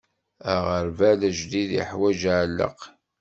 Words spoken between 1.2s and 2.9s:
ajdid iḥwaǧ aɛelleq.